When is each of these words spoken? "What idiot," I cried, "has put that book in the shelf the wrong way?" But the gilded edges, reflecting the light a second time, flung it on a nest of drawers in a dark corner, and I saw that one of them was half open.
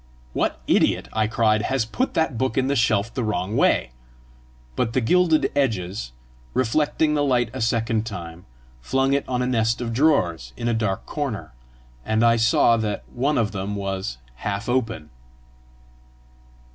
"What 0.33 0.61
idiot," 0.65 1.07
I 1.13 1.27
cried, 1.27 1.61
"has 1.61 1.85
put 1.85 2.15
that 2.15 2.35
book 2.35 2.57
in 2.57 2.65
the 2.65 2.75
shelf 2.75 3.13
the 3.13 3.23
wrong 3.23 3.55
way?" 3.55 3.91
But 4.75 4.93
the 4.93 4.99
gilded 4.99 5.51
edges, 5.55 6.11
reflecting 6.55 7.13
the 7.13 7.23
light 7.23 7.51
a 7.53 7.61
second 7.61 8.07
time, 8.07 8.47
flung 8.81 9.13
it 9.13 9.29
on 9.29 9.43
a 9.43 9.45
nest 9.45 9.79
of 9.79 9.93
drawers 9.93 10.53
in 10.57 10.67
a 10.67 10.73
dark 10.73 11.05
corner, 11.05 11.53
and 12.03 12.23
I 12.25 12.35
saw 12.37 12.77
that 12.77 13.03
one 13.13 13.37
of 13.37 13.51
them 13.51 13.75
was 13.75 14.17
half 14.37 14.67
open. 14.67 15.11